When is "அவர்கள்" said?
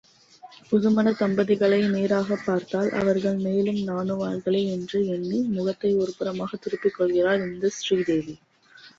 2.91-3.37